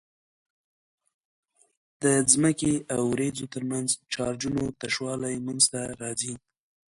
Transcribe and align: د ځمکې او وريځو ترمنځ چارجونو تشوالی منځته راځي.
د 2.01 2.03
ځمکې 2.31 2.73
او 2.95 3.01
وريځو 3.13 3.45
ترمنځ 3.53 3.87
چارجونو 4.13 4.63
تشوالی 4.81 5.35
منځته 5.45 5.81
راځي. 6.01 6.33